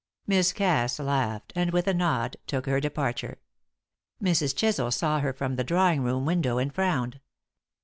[0.25, 3.37] Miss Cass laughed, and, with a nod, took her departure.
[4.19, 4.55] Mrs.
[4.55, 7.19] Chisel saw her from the drawing room window and frowned.